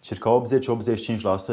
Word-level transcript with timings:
Circa 0.00 0.42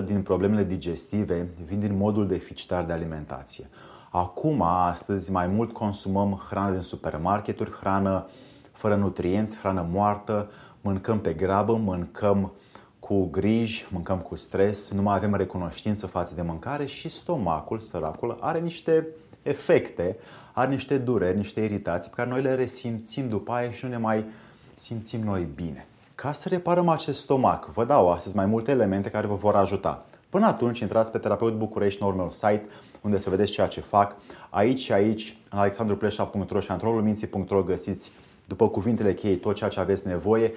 80-85% 0.01 0.05
din 0.05 0.21
problemele 0.21 0.64
digestive 0.64 1.47
vin 1.66 1.80
din 1.80 1.97
modul 1.97 2.27
deficitar 2.27 2.85
de 2.85 2.93
alimentație. 2.93 3.70
Acum, 4.09 4.62
astăzi, 4.62 5.31
mai 5.31 5.47
mult 5.47 5.73
consumăm 5.73 6.43
hrană 6.49 6.71
din 6.71 6.81
supermarketuri, 6.81 7.71
hrană 7.71 8.25
fără 8.71 8.96
nutrienți, 8.96 9.57
hrană 9.57 9.88
moartă, 9.91 10.52
mâncăm 10.81 11.20
pe 11.20 11.33
grabă, 11.33 11.75
mâncăm 11.75 12.52
cu 12.99 13.25
griji, 13.25 13.88
mâncăm 13.91 14.18
cu 14.18 14.36
stres, 14.36 14.91
nu 14.91 15.02
mai 15.02 15.16
avem 15.16 15.36
recunoștință 15.36 16.07
față 16.07 16.36
de 16.36 16.41
mâncare 16.41 16.86
și 16.86 17.09
stomacul, 17.09 17.79
săracul, 17.79 18.38
are 18.39 18.59
niște 18.59 19.07
efecte, 19.41 20.18
are 20.54 20.71
niște 20.71 20.98
dureri, 20.98 21.38
niște 21.38 21.61
iritații 21.61 22.09
pe 22.09 22.16
care 22.16 22.29
noi 22.29 22.41
le 22.41 22.55
resimțim 22.55 23.29
după 23.29 23.52
aia 23.52 23.71
și 23.71 23.86
nu 23.86 23.91
ne 23.91 23.98
mai 23.98 24.25
simțim 24.73 25.23
noi 25.23 25.48
bine. 25.55 25.88
Ca 26.21 26.31
să 26.31 26.49
reparăm 26.49 26.89
acest 26.89 27.20
stomac, 27.20 27.70
vă 27.73 27.86
dau 27.86 28.11
astăzi 28.11 28.36
mai 28.36 28.45
multe 28.45 28.71
elemente 28.71 29.09
care 29.09 29.27
vă 29.27 29.36
vor 29.36 29.55
ajuta. 29.55 30.05
Până 30.30 30.45
atunci, 30.45 30.80
intrați 30.80 31.12
pe 31.12 31.17
Terapeut 31.17 31.58
București, 31.58 32.02
noul 32.02 32.13
meu 32.13 32.30
site, 32.30 32.66
unde 33.02 33.17
să 33.17 33.30
vedeți 33.30 33.52
ceea 33.52 33.67
ce 33.67 33.81
fac. 33.81 34.16
Aici 34.49 34.80
și 34.80 34.91
aici, 34.91 35.38
în 35.49 35.59
alexandrupleșa.ro 35.59 36.59
și 36.59 36.72
antrolul 36.72 37.63
găsiți, 37.66 38.11
după 38.45 38.70
cuvintele 38.70 39.13
cheie, 39.13 39.35
tot 39.35 39.55
ceea 39.55 39.70
ce 39.70 39.80
aveți 39.80 40.08
nevoie. 40.08 40.53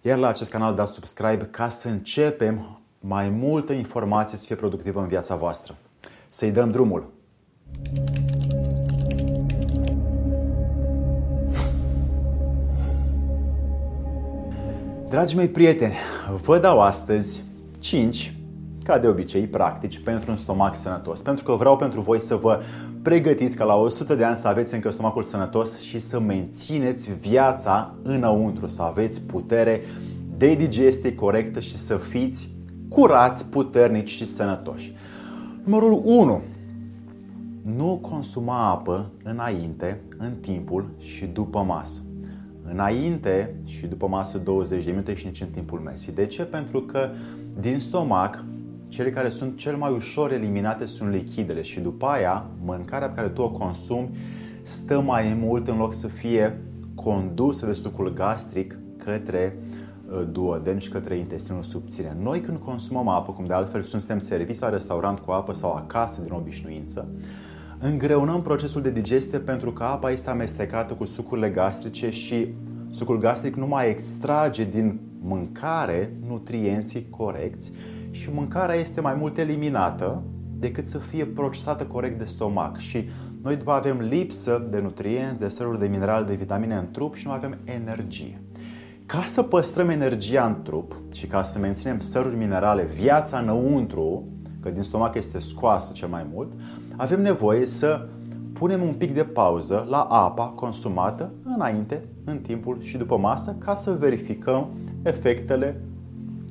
Iar 0.00 0.18
la 0.18 0.28
acest 0.28 0.50
canal 0.50 0.74
dați 0.74 0.92
subscribe 0.92 1.48
ca 1.50 1.68
să 1.68 1.88
începem 1.88 2.80
mai 3.00 3.28
multă 3.28 3.72
informație 3.72 4.38
să 4.38 4.44
fie 4.46 4.56
productivă 4.56 5.00
în 5.00 5.06
viața 5.08 5.36
voastră. 5.36 5.74
Să-i 6.28 6.50
dăm 6.50 6.70
drumul! 6.70 7.12
Dragii 15.12 15.36
mei 15.36 15.48
prieteni, 15.48 15.94
vă 16.42 16.58
dau 16.58 16.80
astăzi 16.80 17.42
5, 17.78 18.34
ca 18.84 18.98
de 18.98 19.06
obicei, 19.06 19.46
practici 19.46 19.98
pentru 19.98 20.30
un 20.30 20.36
stomac 20.36 20.76
sănătos. 20.76 21.22
Pentru 21.22 21.44
că 21.44 21.52
vreau 21.52 21.76
pentru 21.76 22.00
voi 22.00 22.20
să 22.20 22.36
vă 22.36 22.60
pregătiți 23.02 23.56
ca 23.56 23.64
la 23.64 23.74
100 23.74 24.14
de 24.14 24.24
ani 24.24 24.36
să 24.36 24.48
aveți 24.48 24.74
încă 24.74 24.90
stomacul 24.90 25.22
sănătos 25.22 25.80
și 25.80 25.98
să 25.98 26.20
mențineți 26.20 27.10
viața 27.20 27.94
înăuntru, 28.02 28.66
să 28.66 28.82
aveți 28.82 29.20
putere 29.22 29.82
de 30.36 30.54
digestie 30.54 31.14
corectă 31.14 31.60
și 31.60 31.76
să 31.76 31.96
fiți 31.96 32.50
curați, 32.88 33.44
puternici 33.44 34.10
și 34.10 34.24
sănătoși. 34.24 34.94
Numărul 35.64 36.02
1. 36.04 36.40
Nu 37.76 37.98
consuma 38.02 38.70
apă 38.70 39.10
înainte, 39.22 40.00
în 40.18 40.32
timpul 40.40 40.90
și 40.98 41.26
după 41.26 41.58
masă 41.58 42.00
înainte 42.70 43.54
și 43.64 43.86
după 43.86 44.06
masă 44.06 44.38
20 44.38 44.84
de 44.84 44.90
minute 44.90 45.14
și 45.14 45.26
nici 45.26 45.40
în 45.40 45.48
timpul 45.48 45.78
mesii. 45.78 46.12
De 46.12 46.26
ce? 46.26 46.42
Pentru 46.42 46.82
că 46.82 47.10
din 47.60 47.78
stomac, 47.78 48.44
cele 48.88 49.10
care 49.10 49.28
sunt 49.28 49.56
cel 49.56 49.76
mai 49.76 49.92
ușor 49.92 50.32
eliminate 50.32 50.86
sunt 50.86 51.10
lichidele 51.10 51.62
și 51.62 51.80
după 51.80 52.06
aia, 52.06 52.46
mâncarea 52.64 53.08
pe 53.08 53.14
care 53.14 53.28
tu 53.28 53.42
o 53.42 53.50
consumi 53.50 54.10
stă 54.62 55.00
mai 55.00 55.36
mult 55.40 55.68
în 55.68 55.76
loc 55.76 55.94
să 55.94 56.06
fie 56.06 56.60
condusă 56.94 57.66
de 57.66 57.72
sucul 57.72 58.12
gastric 58.12 58.78
către 59.04 59.56
uh, 60.10 60.28
duoden 60.32 60.78
și 60.78 60.88
către 60.88 61.16
intestinul 61.16 61.62
subțire. 61.62 62.16
Noi 62.20 62.40
când 62.40 62.58
consumăm 62.58 63.08
apă, 63.08 63.32
cum 63.32 63.46
de 63.46 63.54
altfel 63.54 63.82
suntem 63.82 64.18
serviți 64.18 64.62
la 64.62 64.68
restaurant 64.68 65.18
cu 65.18 65.30
apă 65.30 65.52
sau 65.52 65.72
acasă 65.72 66.20
din 66.20 66.32
obișnuință, 66.32 67.08
îngreunăm 67.84 68.42
procesul 68.42 68.82
de 68.82 68.90
digestie 68.90 69.38
pentru 69.38 69.72
că 69.72 69.82
apa 69.82 70.10
este 70.10 70.30
amestecată 70.30 70.94
cu 70.94 71.04
sucurile 71.04 71.48
gastrice 71.48 72.10
și 72.10 72.54
sucul 72.90 73.18
gastric 73.18 73.56
nu 73.56 73.66
mai 73.66 73.90
extrage 73.90 74.64
din 74.64 75.00
mâncare 75.20 76.16
nutrienții 76.26 77.06
corecți 77.10 77.72
și 78.10 78.30
mâncarea 78.32 78.74
este 78.74 79.00
mai 79.00 79.14
mult 79.14 79.38
eliminată 79.38 80.22
decât 80.58 80.86
să 80.86 80.98
fie 80.98 81.24
procesată 81.24 81.84
corect 81.84 82.18
de 82.18 82.24
stomac 82.24 82.78
și 82.78 83.08
noi 83.42 83.56
după 83.56 83.70
avem 83.70 84.00
lipsă 84.00 84.66
de 84.70 84.80
nutrienți, 84.80 85.38
de 85.38 85.48
săruri 85.48 85.78
de 85.78 85.86
minerale, 85.86 86.26
de 86.26 86.34
vitamine 86.34 86.76
în 86.76 86.90
trup 86.90 87.14
și 87.14 87.26
nu 87.26 87.32
avem 87.32 87.58
energie. 87.64 88.42
Ca 89.06 89.22
să 89.26 89.42
păstrăm 89.42 89.88
energia 89.88 90.44
în 90.46 90.62
trup 90.62 90.96
și 91.14 91.26
ca 91.26 91.42
să 91.42 91.58
menținem 91.58 92.00
săruri 92.00 92.36
minerale, 92.36 92.84
viața 92.84 93.38
înăuntru, 93.38 94.26
că 94.60 94.70
din 94.70 94.82
stomac 94.82 95.14
este 95.14 95.40
scoasă 95.40 95.92
cel 95.92 96.08
mai 96.08 96.26
mult, 96.32 96.52
avem 96.96 97.22
nevoie 97.22 97.66
să 97.66 98.06
punem 98.52 98.82
un 98.82 98.94
pic 98.94 99.14
de 99.14 99.24
pauză 99.24 99.86
la 99.88 100.00
apa 100.00 100.46
consumată 100.46 101.32
înainte, 101.44 102.04
în 102.24 102.38
timpul 102.38 102.80
și 102.80 102.96
după 102.96 103.16
masă 103.16 103.56
ca 103.58 103.74
să 103.74 103.96
verificăm 103.98 104.68
efectele 105.02 105.80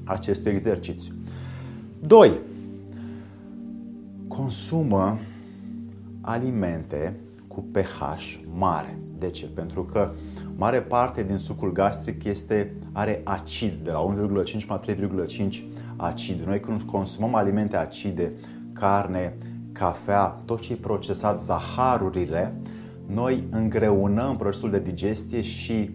acestui 0.04 0.52
exercițiu. 0.52 1.14
2. 2.00 2.32
Consumă 4.28 5.18
alimente 6.22 7.16
cu 7.48 7.66
pH 7.72 8.02
mare. 8.54 8.98
De 9.18 9.30
ce? 9.30 9.46
Pentru 9.46 9.84
că 9.84 10.12
mare 10.56 10.82
parte 10.82 11.24
din 11.24 11.38
sucul 11.38 11.72
gastric 11.72 12.24
este, 12.24 12.74
are 12.92 13.22
acid, 13.24 13.74
de 13.84 13.92
la 13.92 14.14
1,5 14.62 14.68
la 14.68 14.80
3,5 14.80 15.64
acid. 15.96 16.44
Noi 16.46 16.60
când 16.60 16.82
consumăm 16.82 17.36
alimente 17.36 17.78
acide, 17.78 18.34
carne, 18.74 19.38
cafea, 19.82 20.38
tot 20.46 20.60
ce 20.60 20.74
e 20.74 20.76
procesat, 20.76 21.44
zaharurile, 21.44 22.54
noi 23.06 23.44
îngreunăm 23.50 24.36
procesul 24.36 24.70
de 24.70 24.80
digestie 24.80 25.42
și 25.42 25.90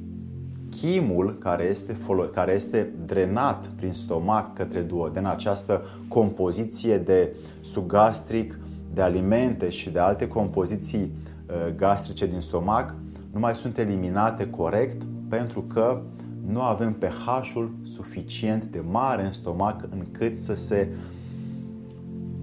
chimul 0.71 1.39
care 1.39 1.65
este, 1.65 1.97
care 2.33 2.53
este 2.53 2.93
drenat 3.05 3.67
prin 3.67 3.93
stomac 3.93 4.55
către 4.55 4.81
duoden, 4.81 5.27
această 5.27 5.83
compoziție 6.09 6.99
de 6.99 7.35
sugastric, 7.61 8.59
de 8.95 9.03
alimente 9.03 9.69
și 9.69 9.91
de 9.91 9.99
alte 9.99 10.29
compoziții 10.29 11.01
uh, 11.01 11.75
gastrice 11.77 12.27
din 12.27 12.41
stomac, 12.41 12.95
nu 13.33 13.41
mai 13.41 13.57
sunt 13.57 13.79
eliminate 13.79 14.51
corect 14.51 15.03
pentru 15.29 15.61
că 15.61 16.01
nu 16.47 16.61
avem 16.61 16.93
pH-ul 16.93 17.75
suficient 17.83 18.65
de 18.65 18.83
mare 18.91 19.25
în 19.25 19.33
stomac 19.33 19.85
încât 19.91 20.37
să 20.37 20.55
se 20.55 20.89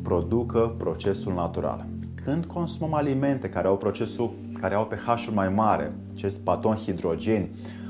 producă 0.04 0.76
procesul 0.78 1.34
natural. 1.34 1.86
Când 2.24 2.46
consumăm 2.46 2.94
alimente 2.94 3.50
care 3.50 3.68
au 3.68 3.78
procesul 3.78 4.34
care 4.60 4.76
au 4.76 4.86
pH-ul 4.86 5.34
mai 5.34 5.50
mare, 5.50 5.96
acest 6.14 6.40
paton 6.40 6.76
hidrogeni, 6.76 7.50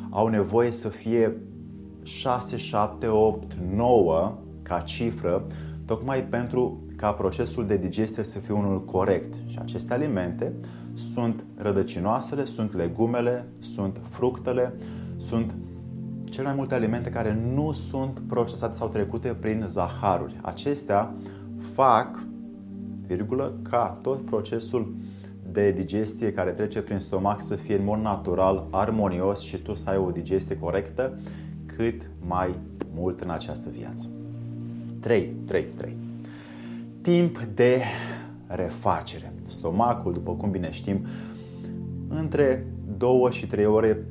au 0.09 0.28
nevoie 0.28 0.72
să 0.72 0.90
fie 0.90 1.38
6, 2.03 2.57
7, 2.57 3.07
8, 3.07 3.53
9 3.53 4.38
ca 4.62 4.79
cifră, 4.79 5.46
tocmai 5.85 6.24
pentru 6.24 6.84
ca 6.96 7.12
procesul 7.12 7.66
de 7.66 7.78
digestie 7.78 8.24
să 8.24 8.40
fie 8.40 8.53
unul 8.53 8.84
corect. 8.84 9.34
Și 9.45 9.57
aceste 9.62 9.94
alimente 9.94 10.53
sunt 10.95 11.45
rădăcinoasele, 11.56 12.45
sunt 12.45 12.74
legumele, 12.74 13.47
sunt 13.59 14.01
fructele, 14.09 14.74
sunt 15.18 15.56
cele 16.24 16.47
mai 16.47 16.56
multe 16.56 16.74
alimente 16.74 17.09
care 17.09 17.40
nu 17.53 17.72
sunt 17.72 18.19
procesate 18.28 18.75
sau 18.75 18.88
trecute 18.88 19.34
prin 19.40 19.63
zaharuri. 19.68 20.40
Acestea 20.41 21.13
fac, 21.74 22.24
virgulă, 23.08 23.54
ca 23.70 24.00
tot 24.02 24.26
procesul 24.26 24.94
de 25.52 25.72
digestie 25.72 26.34
care 26.34 26.52
trece 26.52 26.82
prin 26.82 27.00
stomac 27.00 27.42
să 27.42 27.56
fie 27.56 27.76
în 27.76 27.84
mod 27.84 28.00
natural, 28.00 28.68
armonios 28.70 29.40
și 29.40 29.58
tu 29.58 29.76
să 29.76 29.90
ai 29.90 29.98
o 29.98 30.12
digestie 30.12 30.58
corectă 30.58 31.20
cât 31.66 32.10
mai 32.26 32.50
mult 32.96 33.20
în 33.20 33.30
această 33.30 33.70
viață. 33.70 34.08
3, 35.00 35.34
3, 35.46 35.66
3. 35.76 35.98
Timp 37.02 37.40
de 37.54 37.82
refacere. 38.48 39.34
Stomacul, 39.46 40.14
după 40.14 40.32
cum 40.32 40.52
bine 40.52 40.72
știm, 40.72 41.06
între 42.08 42.66
2 42.98 43.28
și 43.32 43.48
3 43.48 43.66
ore 43.66 44.06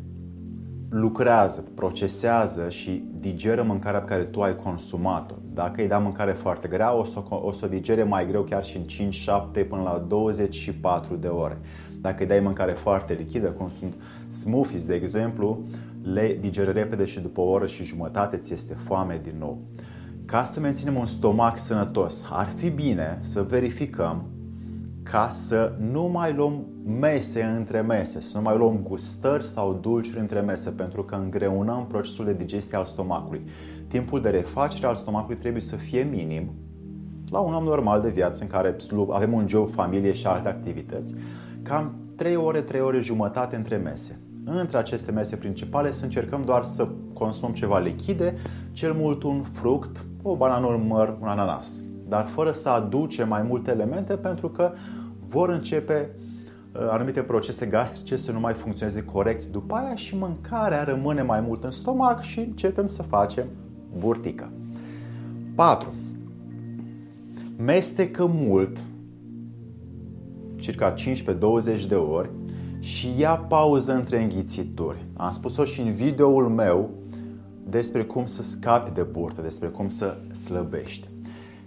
lucrează, 0.93 1.65
procesează 1.75 2.69
și 2.69 3.05
digeră 3.15 3.63
mâncarea 3.63 4.01
pe 4.01 4.07
care 4.07 4.23
tu 4.23 4.43
ai 4.43 4.57
consumat-o. 4.57 5.35
Dacă 5.53 5.81
îi 5.81 5.89
dai 5.89 5.99
mâncare 6.03 6.33
foarte 6.33 6.69
grea, 6.69 6.95
o 6.95 7.05
să, 7.05 7.23
o 7.29 7.53
să 7.53 7.67
digere 7.67 8.03
mai 8.03 8.27
greu 8.27 8.43
chiar 8.43 8.65
și 8.65 8.77
în 8.77 8.83
5, 8.83 9.15
7 9.15 9.65
până 9.65 9.83
la 9.83 10.05
24 10.09 11.17
de 11.17 11.29
ore. 11.29 11.61
Dacă 12.01 12.23
îi 12.23 12.29
dai 12.29 12.41
mâncare 12.41 12.73
foarte 12.73 13.15
lichidă, 13.15 13.51
cum 13.51 13.71
sunt 13.71 13.95
smoothies, 14.27 14.87
de 14.87 14.95
exemplu, 14.95 15.65
le 16.03 16.37
digere 16.41 16.73
repede 16.73 17.05
și 17.05 17.21
după 17.21 17.41
o 17.41 17.51
oră 17.51 17.67
și 17.67 17.85
jumătate 17.85 18.37
ți 18.37 18.53
este 18.53 18.77
foame 18.85 19.21
din 19.23 19.35
nou. 19.39 19.59
Ca 20.25 20.45
să 20.45 20.61
menținem 20.61 20.97
un 20.97 21.07
stomac 21.07 21.59
sănătos, 21.59 22.27
ar 22.31 22.49
fi 22.57 22.71
bine 22.71 23.19
să 23.21 23.43
verificăm 23.43 24.25
ca 25.13 25.29
să 25.29 25.73
nu 25.79 26.03
mai 26.03 26.35
luăm 26.35 26.67
mese 26.85 27.43
între 27.43 27.81
mese, 27.81 28.21
să 28.21 28.37
nu 28.37 28.43
mai 28.43 28.57
luăm 28.57 28.79
gustări 28.83 29.47
sau 29.47 29.73
dulciuri 29.73 30.21
între 30.21 30.41
mese, 30.41 30.71
pentru 30.71 31.05
că 31.05 31.15
îngreunăm 31.15 31.87
procesul 31.87 32.25
de 32.25 32.35
digestie 32.35 32.79
al 32.79 32.85
stomacului. 32.85 33.45
Timpul 33.89 34.21
de 34.21 34.29
refacere 34.29 34.87
al 34.87 34.95
stomacului 34.95 35.37
trebuie 35.37 35.63
să 35.63 35.77
fie 35.77 36.03
minim, 36.03 36.51
la 37.31 37.39
un 37.39 37.55
om 37.55 37.65
normal 37.65 38.01
de 38.01 38.09
viață 38.09 38.43
în 38.43 38.49
care 38.49 38.77
avem 39.11 39.33
un 39.33 39.49
job, 39.49 39.71
familie 39.71 40.13
și 40.13 40.27
alte 40.27 40.49
activități, 40.49 41.15
cam 41.63 41.95
3 42.17 42.37
ore, 42.37 42.61
3 42.61 42.81
ore 42.81 43.01
jumătate 43.01 43.57
între 43.57 43.77
mese. 43.77 44.21
Între 44.45 44.79
aceste 44.79 45.13
mese 45.13 45.37
principale 45.37 45.91
să 45.91 46.05
încercăm 46.05 46.43
doar 46.43 46.63
să 46.63 46.89
consumăm 47.15 47.55
ceva 47.55 47.79
lichide 47.79 48.35
cel 48.71 48.93
mult 48.93 49.23
un 49.23 49.43
fruct, 49.43 50.05
o 50.23 50.37
banană, 50.37 50.67
un 50.67 50.87
măr, 50.87 51.17
un 51.21 51.29
ananas. 51.29 51.83
Dar 52.09 52.27
fără 52.27 52.51
să 52.51 52.69
aduce 52.69 53.25
mai 53.25 53.43
multe 53.43 53.71
elemente 53.71 54.17
pentru 54.17 54.49
că 54.49 54.73
vor 55.33 55.49
începe 55.49 56.11
uh, 56.73 56.81
anumite 56.91 57.23
procese 57.23 57.67
gastrice 57.67 58.17
să 58.17 58.33
nu 58.33 58.41
mai 58.41 58.53
funcționeze 58.53 59.05
corect 59.05 59.45
după 59.45 59.75
aia 59.75 59.95
și 59.95 60.17
mâncarea 60.17 60.85
rămâne 60.85 61.23
mai 61.23 61.41
mult 61.41 61.65
în 61.65 61.71
stomac 61.71 62.23
și 62.23 62.39
începem 62.39 62.87
să 62.87 63.03
facem 63.03 63.47
burtică. 63.99 64.53
4. 65.55 65.95
Mestecă 67.57 68.27
mult, 68.27 68.85
circa 70.57 70.95
15-20 70.95 71.87
de 71.89 71.95
ori, 71.95 72.31
și 72.79 73.09
ia 73.19 73.37
pauză 73.37 73.95
între 73.95 74.23
înghițituri. 74.23 75.07
Am 75.17 75.33
spus-o 75.33 75.65
și 75.65 75.81
în 75.81 75.93
videoul 75.93 76.49
meu 76.49 76.91
despre 77.69 78.05
cum 78.05 78.27
să 78.27 78.43
scapi 78.43 78.91
de 78.91 79.03
burtă, 79.03 79.43
despre 79.43 79.69
cum 79.69 79.89
să 79.89 80.17
slăbești. 80.33 81.09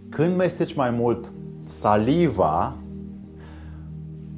Când 0.10 0.36
mesteci 0.36 0.74
mai 0.74 0.90
mult 0.90 1.32
saliva, 1.64 2.76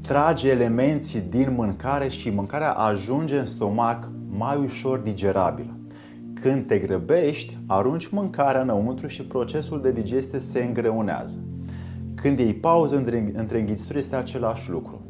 trage 0.07 0.49
elemenții 0.49 1.19
din 1.19 1.53
mâncare 1.55 2.07
și 2.07 2.29
mâncarea 2.29 2.71
ajunge 2.71 3.37
în 3.37 3.45
stomac 3.45 4.09
mai 4.29 4.57
ușor 4.57 4.99
digerabilă. 4.99 5.77
Când 6.41 6.67
te 6.67 6.77
grăbești, 6.77 7.57
arunci 7.65 8.07
mâncarea 8.07 8.61
înăuntru 8.61 9.07
și 9.07 9.23
procesul 9.23 9.81
de 9.81 9.91
digestie 9.91 10.39
se 10.39 10.63
îngreunează. 10.63 11.39
Când 12.15 12.39
iei 12.39 12.53
pauză 12.53 12.95
între, 12.95 13.31
între 13.33 13.59
înghițituri 13.59 13.97
este 13.97 14.15
același 14.15 14.69
lucru. 14.69 15.01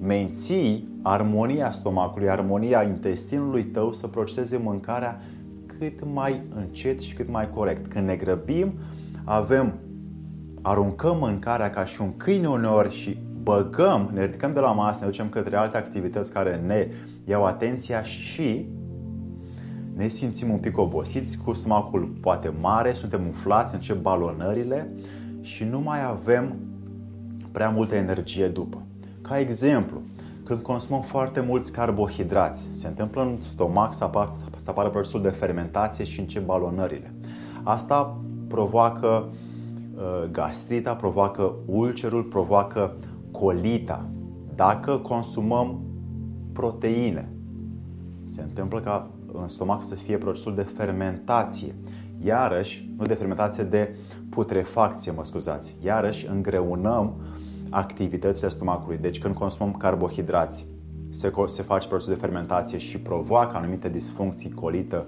Menții 0.00 0.88
armonia 1.02 1.70
stomacului, 1.70 2.28
armonia 2.28 2.82
intestinului 2.82 3.64
tău 3.64 3.92
să 3.92 4.06
proceseze 4.06 4.56
mâncarea 4.56 5.20
cât 5.78 6.12
mai 6.12 6.42
încet 6.54 7.00
și 7.00 7.14
cât 7.14 7.30
mai 7.30 7.50
corect. 7.50 7.86
Când 7.86 8.06
ne 8.06 8.16
grăbim, 8.16 8.72
avem 9.24 9.74
aruncăm 10.62 11.16
mâncarea 11.20 11.70
ca 11.70 11.84
și 11.84 12.00
un 12.00 12.16
câine 12.16 12.48
uneori 12.48 12.92
și 12.92 13.18
băgăm, 13.44 14.10
ne 14.12 14.24
ridicăm 14.24 14.50
de 14.50 14.60
la 14.60 14.72
masă, 14.72 15.04
ne 15.04 15.10
ducem 15.10 15.28
către 15.28 15.56
alte 15.56 15.76
activități 15.76 16.32
care 16.32 16.62
ne 16.66 16.88
iau 17.24 17.44
atenția 17.44 18.02
și 18.02 18.68
ne 19.94 20.08
simțim 20.08 20.50
un 20.50 20.58
pic 20.58 20.78
obosiți, 20.78 21.38
cu 21.44 21.52
stomacul 21.52 22.16
poate 22.20 22.52
mare, 22.60 22.92
suntem 22.92 23.26
umflați, 23.26 23.74
încep 23.74 24.00
balonările 24.00 24.92
și 25.40 25.64
nu 25.64 25.80
mai 25.80 26.04
avem 26.04 26.56
prea 27.52 27.68
multă 27.68 27.94
energie 27.94 28.48
după. 28.48 28.82
Ca 29.22 29.38
exemplu, 29.38 30.00
când 30.44 30.62
consumăm 30.62 31.02
foarte 31.02 31.40
mulți 31.40 31.72
carbohidrați, 31.72 32.68
se 32.72 32.86
întâmplă 32.86 33.22
în 33.22 33.36
stomac 33.40 33.94
să 33.94 34.04
apară, 34.04 34.30
să 34.56 34.70
apară 34.70 34.88
procesul 34.88 35.22
de 35.22 35.28
fermentație 35.28 36.04
și 36.04 36.20
încep 36.20 36.44
balonările. 36.44 37.14
Asta 37.62 38.20
provoacă 38.48 39.28
uh, 39.94 40.30
gastrita, 40.30 40.94
provoacă 40.94 41.54
ulcerul, 41.66 42.22
provoacă 42.22 42.96
colita. 43.44 44.08
Dacă 44.54 44.96
consumăm 44.96 45.80
proteine, 46.52 47.32
se 48.26 48.42
întâmplă 48.42 48.80
ca 48.80 49.10
în 49.32 49.48
stomac 49.48 49.82
să 49.82 49.94
fie 49.94 50.18
procesul 50.18 50.54
de 50.54 50.62
fermentație. 50.62 51.74
Iarăși, 52.24 52.90
nu 52.96 53.06
de 53.06 53.14
fermentație, 53.14 53.64
de 53.64 53.96
putrefacție, 54.28 55.12
mă 55.12 55.24
scuzați. 55.24 55.76
Iarăși 55.82 56.26
îngreunăm 56.26 57.20
activitățile 57.70 58.48
stomacului. 58.48 58.98
Deci 58.98 59.18
când 59.18 59.36
consumăm 59.36 59.72
carbohidrați, 59.72 60.66
se, 61.10 61.32
se 61.44 61.62
face 61.62 61.88
procesul 61.88 62.14
de 62.14 62.20
fermentație 62.20 62.78
și 62.78 62.98
provoacă 62.98 63.56
anumite 63.56 63.88
disfuncții, 63.88 64.50
colită, 64.50 65.06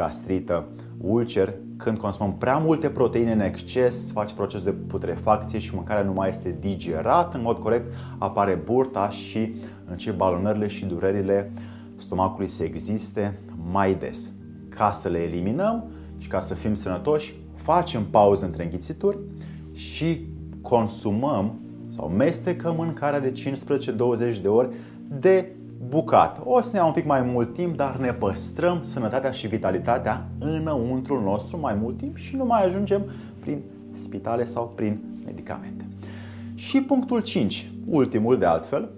gastrită, 0.00 0.68
ulcer. 1.00 1.54
Când 1.76 1.98
consumăm 1.98 2.36
prea 2.36 2.56
multe 2.56 2.90
proteine 2.90 3.32
în 3.32 3.40
exces, 3.40 4.06
se 4.06 4.12
face 4.12 4.34
procesul 4.34 4.64
de 4.64 4.76
putrefacție 4.86 5.58
și 5.58 5.74
mâncarea 5.74 6.02
nu 6.02 6.12
mai 6.12 6.28
este 6.28 6.56
digerată 6.60 7.36
în 7.36 7.42
mod 7.42 7.58
corect, 7.58 7.92
apare 8.18 8.54
burta 8.64 9.08
și 9.08 9.54
încep 9.90 10.16
balonările 10.16 10.66
și 10.66 10.84
durerile 10.84 11.52
stomacului 11.96 12.48
să 12.48 12.62
existe 12.62 13.38
mai 13.70 13.94
des. 13.94 14.30
Ca 14.68 14.90
să 14.90 15.08
le 15.08 15.18
eliminăm 15.18 15.84
și 16.18 16.28
ca 16.28 16.40
să 16.40 16.54
fim 16.54 16.74
sănătoși, 16.74 17.34
facem 17.54 18.04
pauză 18.10 18.44
între 18.44 18.64
înghițituri 18.64 19.18
și 19.72 20.26
consumăm 20.62 21.60
sau 21.88 22.08
mestecăm 22.08 22.74
mâncarea 22.76 23.20
de 23.20 23.32
15-20 23.32 24.40
de 24.42 24.48
ori 24.48 24.68
de 25.08 25.54
bucat. 25.90 26.40
O 26.44 26.60
să 26.60 26.70
ne 26.72 26.78
ia 26.78 26.84
un 26.84 26.92
pic 26.92 27.04
mai 27.04 27.22
mult 27.22 27.52
timp, 27.52 27.76
dar 27.76 27.96
ne 27.96 28.12
păstrăm 28.12 28.78
sănătatea 28.82 29.30
și 29.30 29.46
vitalitatea 29.46 30.28
înăuntrul 30.38 31.20
nostru 31.22 31.58
mai 31.58 31.74
mult 31.74 31.96
timp 31.96 32.16
și 32.16 32.36
nu 32.36 32.44
mai 32.44 32.64
ajungem 32.64 33.02
prin 33.40 33.62
spitale 33.90 34.44
sau 34.44 34.72
prin 34.74 35.00
medicamente. 35.24 35.88
Și 36.54 36.80
punctul 36.80 37.20
5, 37.20 37.72
ultimul 37.86 38.38
de 38.38 38.44
altfel, 38.44 38.90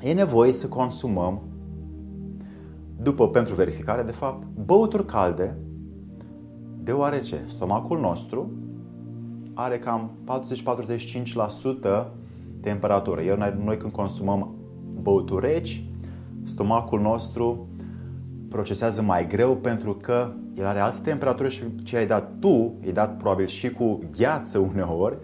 e 0.00 0.12
nevoie 0.12 0.52
să 0.52 0.68
consumăm 0.68 1.42
după 3.02 3.28
pentru 3.28 3.54
verificare 3.54 4.02
de 4.02 4.12
fapt, 4.12 4.42
băuturi 4.64 5.06
calde, 5.06 5.56
deoarece 6.82 7.42
stomacul 7.46 8.00
nostru 8.00 8.50
are 9.54 9.78
cam 9.78 10.10
40-45% 12.04 12.06
temperatură. 12.60 13.22
Iar 13.22 13.38
noi, 13.38 13.54
noi 13.64 13.76
când 13.76 13.92
consumăm 13.92 14.54
băuturi 15.02 15.46
reci, 15.46 15.84
stomacul 16.44 17.00
nostru 17.00 17.68
procesează 18.48 19.02
mai 19.02 19.26
greu 19.26 19.56
pentru 19.56 19.94
că 19.94 20.32
el 20.54 20.66
are 20.66 20.78
altă 20.78 20.98
temperatură 21.02 21.48
și 21.48 21.62
ce 21.82 21.96
ai 21.96 22.06
dat 22.06 22.30
tu, 22.38 22.74
ai 22.84 22.92
dat 22.92 23.16
probabil 23.16 23.46
și 23.46 23.70
cu 23.70 24.00
gheață 24.18 24.58
uneori, 24.58 25.18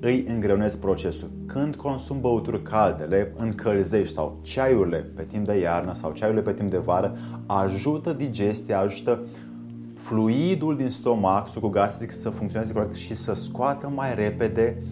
îi 0.00 0.24
îngreunezi 0.28 0.78
procesul. 0.78 1.30
Când 1.46 1.76
consum 1.76 2.20
băuturi 2.20 2.62
calde, 2.62 3.04
le 3.04 3.34
încălzești 3.36 4.14
sau 4.14 4.38
ceaiurile 4.42 4.96
pe 4.96 5.22
timp 5.22 5.46
de 5.46 5.58
iarnă 5.58 5.94
sau 5.94 6.12
ceaiurile 6.12 6.44
pe 6.44 6.52
timp 6.52 6.70
de 6.70 6.78
vară, 6.78 7.16
ajută 7.46 8.12
digestia, 8.12 8.78
ajută 8.78 9.20
fluidul 9.96 10.76
din 10.76 10.90
stomac, 10.90 11.48
sucul 11.48 11.70
gastric 11.70 12.12
să 12.12 12.30
funcționeze 12.30 12.72
corect 12.72 12.94
și 12.94 13.14
să 13.14 13.34
scoată 13.34 13.92
mai 13.94 14.14
repede 14.14 14.82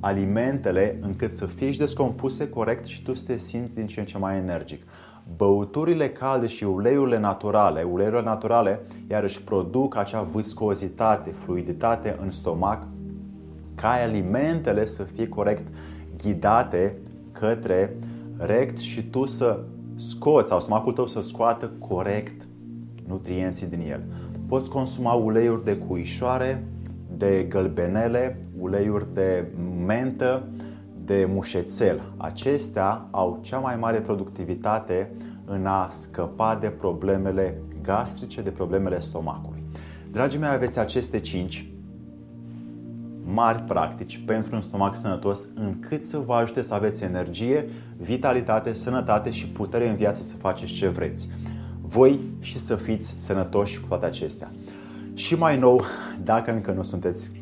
alimentele 0.00 0.98
încât 1.00 1.32
să 1.32 1.46
fie 1.46 1.70
și 1.70 1.78
descompuse 1.78 2.48
corect 2.48 2.84
și 2.84 3.02
tu 3.02 3.14
să 3.14 3.24
te 3.26 3.38
simți 3.38 3.74
din 3.74 3.86
ce 3.86 4.00
în 4.00 4.06
ce 4.06 4.18
mai 4.18 4.36
energic. 4.36 4.82
Băuturile 5.36 6.08
calde 6.08 6.46
și 6.46 6.64
uleiurile 6.64 7.18
naturale, 7.18 7.82
uleiurile 7.82 8.22
naturale 8.22 8.80
iarăși 9.10 9.42
produc 9.42 9.96
acea 9.96 10.22
viscozitate, 10.22 11.30
fluiditate 11.30 12.18
în 12.20 12.30
stomac 12.30 12.86
ca 13.74 13.88
alimentele 13.88 14.86
să 14.86 15.02
fie 15.02 15.28
corect 15.28 15.66
ghidate 16.22 16.96
către 17.32 17.96
rect 18.36 18.78
și 18.78 19.02
tu 19.02 19.24
să 19.24 19.60
scoți 19.94 20.48
sau 20.48 20.60
stomacul 20.60 20.92
tău 20.92 21.06
să 21.06 21.20
scoată 21.20 21.72
corect 21.88 22.46
nutrienții 23.06 23.66
din 23.66 23.80
el. 23.90 24.02
Poți 24.48 24.70
consuma 24.70 25.12
uleiuri 25.12 25.64
de 25.64 25.76
cuișoare, 25.76 26.64
de 27.16 27.46
gălbenele, 27.48 28.40
uleiuri 28.60 29.14
de 29.14 29.46
mentă, 29.86 30.42
de 31.08 31.28
mușețel. 31.32 32.12
Acestea 32.16 33.06
au 33.10 33.38
cea 33.42 33.58
mai 33.58 33.76
mare 33.76 34.00
productivitate 34.00 35.12
în 35.44 35.66
a 35.66 35.88
scăpa 35.90 36.58
de 36.60 36.68
problemele 36.68 37.60
gastrice, 37.82 38.42
de 38.42 38.50
problemele 38.50 39.00
stomacului. 39.00 39.62
Dragii 40.12 40.38
mei, 40.38 40.48
aveți 40.48 40.78
aceste 40.78 41.18
5 41.20 41.70
mari 43.24 43.62
practici 43.62 44.22
pentru 44.26 44.54
un 44.54 44.62
stomac 44.62 44.96
sănătos 44.96 45.48
încât 45.54 46.04
să 46.04 46.18
vă 46.18 46.34
ajute 46.34 46.62
să 46.62 46.74
aveți 46.74 47.04
energie, 47.04 47.68
vitalitate, 47.96 48.72
sănătate 48.72 49.30
și 49.30 49.48
putere 49.48 49.88
în 49.88 49.96
viață 49.96 50.22
să 50.22 50.36
faceți 50.36 50.72
ce 50.72 50.88
vreți. 50.88 51.28
Voi 51.80 52.20
și 52.40 52.58
să 52.58 52.74
fiți 52.74 53.24
sănătoși 53.24 53.80
cu 53.80 53.88
toate 53.88 54.06
acestea. 54.06 54.50
Și 55.14 55.34
mai 55.34 55.58
nou, 55.58 55.82
dacă 56.22 56.52
încă 56.52 56.72
nu 56.72 56.82
sunteți 56.82 57.32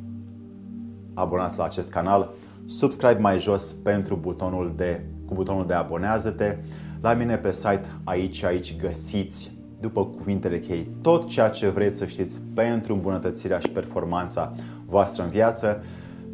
abonați 1.14 1.58
la 1.58 1.64
acest 1.64 1.90
canal, 1.90 2.34
subscribe 2.66 3.20
mai 3.20 3.38
jos 3.38 3.72
pentru 3.72 4.16
butonul 4.16 4.72
de, 4.76 5.04
cu 5.26 5.34
butonul 5.34 5.66
de 5.66 5.74
abonează-te. 5.74 6.56
La 7.00 7.14
mine 7.14 7.36
pe 7.36 7.52
site, 7.52 7.86
aici, 8.04 8.42
aici 8.42 8.76
găsiți 8.76 9.52
după 9.80 10.06
cuvintele 10.06 10.58
chei 10.58 10.88
tot 11.00 11.28
ceea 11.28 11.48
ce 11.48 11.68
vreți 11.68 11.96
să 11.96 12.06
știți 12.06 12.40
pentru 12.54 12.94
îmbunătățirea 12.94 13.58
și 13.58 13.68
performanța 13.68 14.52
voastră 14.86 15.22
în 15.22 15.30
viață. 15.30 15.84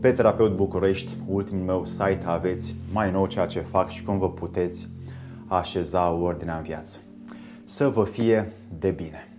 Pe 0.00 0.12
Terapeut 0.12 0.56
București, 0.56 1.16
ultimul 1.26 1.64
meu 1.64 1.84
site, 1.84 2.22
aveți 2.24 2.74
mai 2.92 3.10
nou 3.10 3.26
ceea 3.26 3.46
ce 3.46 3.60
fac 3.60 3.88
și 3.88 4.02
cum 4.02 4.18
vă 4.18 4.30
puteți 4.30 4.88
așeza 5.46 6.10
ordinea 6.10 6.56
în 6.56 6.62
viață. 6.62 6.98
Să 7.64 7.88
vă 7.88 8.04
fie 8.04 8.52
de 8.78 8.90
bine! 8.90 9.31